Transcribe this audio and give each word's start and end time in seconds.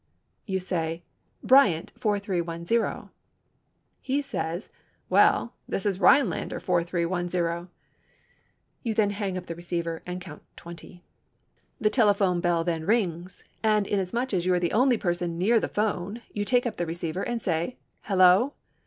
You 0.47 0.59
say, 0.59 1.03
"Bryant 1.43 1.91
4310." 1.99 3.09
He 4.01 4.19
says, 4.19 4.67
"Well, 5.11 5.53
this 5.67 5.85
is 5.85 5.99
Rhinelander 5.99 6.59
4310." 6.59 7.69
You 8.81 8.95
then 8.95 9.11
hang 9.11 9.37
up 9.37 9.45
the 9.45 9.53
receiver 9.53 10.01
and 10.07 10.19
count 10.19 10.41
twenty. 10.55 11.03
The 11.79 11.91
telephone 11.91 12.41
bell 12.41 12.63
then 12.63 12.83
rings, 12.83 13.43
and 13.61 13.85
inasmuch 13.85 14.33
as 14.33 14.43
you 14.47 14.55
are 14.55 14.59
the 14.59 14.73
only 14.73 14.97
person 14.97 15.37
near 15.37 15.59
the 15.59 15.67
phone 15.67 16.23
you 16.33 16.45
take 16.45 16.65
up 16.65 16.77
the 16.77 16.87
receiver 16.87 17.21
and 17.21 17.39
say, 17.39 17.77
"Hello." 18.01 18.53